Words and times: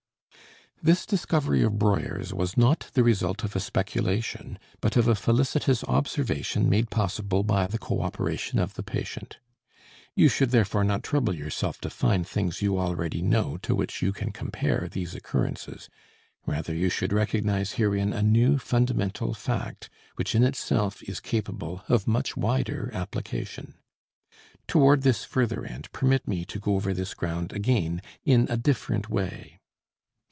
This 0.83 1.05
discovery 1.05 1.61
of 1.61 1.77
Breuer's 1.77 2.33
was 2.33 2.57
not 2.57 2.89
the 2.95 3.03
result 3.03 3.43
of 3.43 3.55
a 3.55 3.59
speculation, 3.59 4.57
but 4.79 4.97
of 4.97 5.07
a 5.07 5.13
felicitous 5.13 5.83
observation 5.83 6.67
made 6.71 6.89
possible 6.89 7.43
by 7.43 7.67
the 7.67 7.77
coöperation 7.77 8.59
of 8.59 8.73
the 8.73 8.81
patient. 8.81 9.37
You 10.15 10.27
should 10.27 10.49
therefore 10.49 10.83
not 10.83 11.03
trouble 11.03 11.35
yourself 11.35 11.79
to 11.81 11.91
find 11.91 12.25
things 12.25 12.63
you 12.63 12.79
already 12.79 13.21
know 13.21 13.57
to 13.57 13.75
which 13.75 14.01
you 14.01 14.11
can 14.11 14.31
compare 14.31 14.87
these 14.91 15.13
occurrences, 15.13 15.87
rather 16.47 16.73
you 16.73 16.89
should 16.89 17.13
recognize 17.13 17.73
herein 17.73 18.11
a 18.11 18.23
new 18.23 18.57
fundamental 18.57 19.35
fact 19.35 19.87
which 20.15 20.33
in 20.33 20.43
itself 20.43 21.03
is 21.03 21.19
capable 21.19 21.83
of 21.89 22.07
much 22.07 22.35
wider 22.35 22.89
application. 22.91 23.75
Toward 24.67 25.03
this 25.03 25.25
further 25.25 25.63
end 25.63 25.91
permit 25.91 26.27
me 26.27 26.43
to 26.45 26.57
go 26.59 26.73
over 26.73 26.91
this 26.91 27.13
ground 27.13 27.53
again 27.53 28.01
in 28.25 28.47
a 28.49 28.57
different 28.57 29.11
way. 29.11 29.59